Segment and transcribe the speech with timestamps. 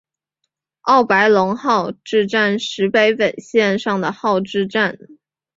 [0.81, 4.97] 奥白泷号志站石北本线上的号志站。